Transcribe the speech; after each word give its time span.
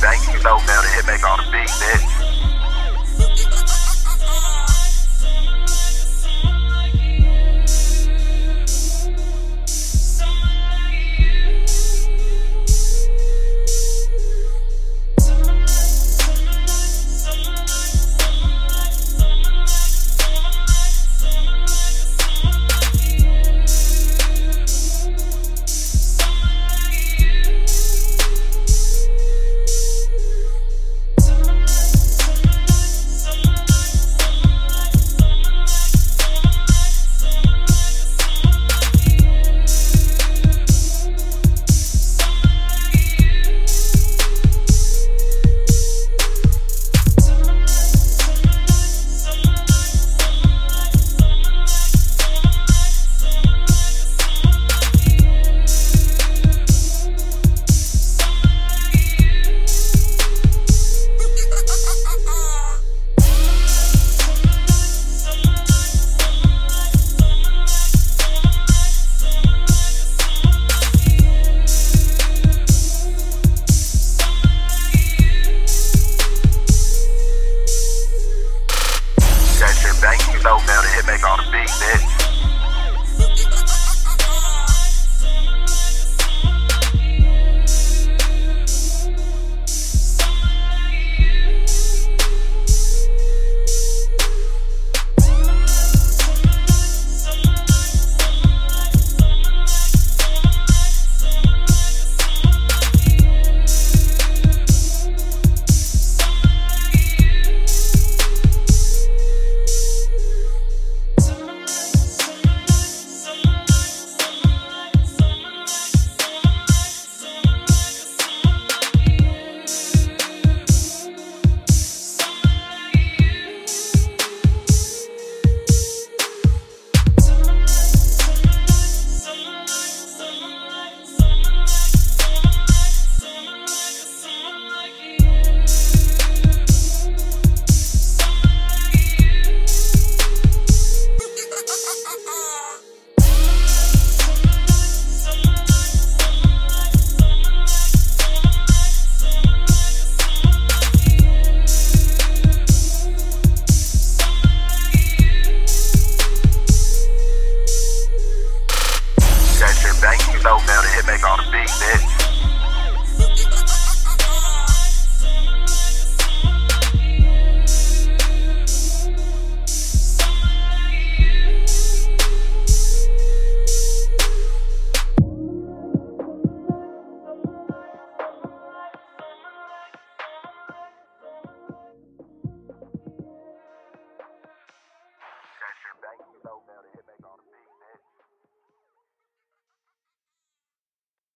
Thank 0.00 0.32
you 0.32 0.42
know, 0.42 0.56
man, 0.56 0.82
the 0.82 0.88
hit 0.96 1.06
make 1.06 1.22
all 1.28 1.36
the 1.36 1.44
big 1.52 1.68
man. 1.68 2.39